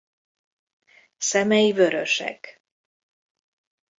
[1.17, 2.61] Szemei vörösek.